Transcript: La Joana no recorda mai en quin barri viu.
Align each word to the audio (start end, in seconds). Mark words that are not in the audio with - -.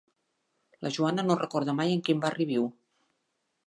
La 0.85 0.91
Joana 0.95 1.27
no 1.29 1.37
recorda 1.43 1.79
mai 1.83 1.95
en 1.99 2.05
quin 2.09 2.27
barri 2.27 2.53
viu. 2.55 2.71